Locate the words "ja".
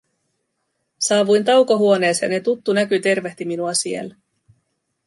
2.31-2.41